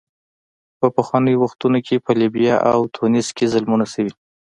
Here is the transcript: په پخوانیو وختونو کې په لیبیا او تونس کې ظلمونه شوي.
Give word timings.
په 0.79 0.87
پخوانیو 0.95 1.41
وختونو 1.43 1.79
کې 1.87 2.03
په 2.05 2.11
لیبیا 2.19 2.55
او 2.73 2.79
تونس 2.95 3.27
کې 3.37 3.49
ظلمونه 3.53 3.85
شوي. 3.93 4.13